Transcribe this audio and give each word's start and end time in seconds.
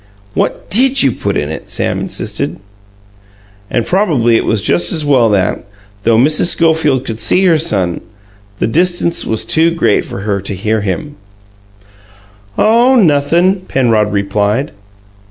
"What 0.33 0.67
DID 0.71 1.03
you 1.03 1.11
put 1.11 1.37
in 1.37 1.51
it?" 1.51 1.69
Sam 1.69 1.99
insisted. 1.99 2.57
And 3.69 3.85
probably 3.85 4.35
it 4.35 4.45
was 4.45 4.59
just 4.59 4.91
as 4.91 5.05
well 5.05 5.29
that, 5.29 5.63
though 6.01 6.17
Mrs. 6.17 6.45
Schofield 6.47 7.05
could 7.05 7.19
see 7.19 7.45
her 7.45 7.59
son, 7.59 8.01
the 8.57 8.65
distance 8.65 9.27
was 9.27 9.45
too 9.45 9.69
great 9.69 10.03
for 10.03 10.21
her 10.21 10.41
to 10.41 10.55
hear 10.55 10.81
him. 10.81 11.17
"Oh, 12.57 12.95
nothin'," 12.95 13.61
Penrod 13.67 14.11
replied. 14.11 14.71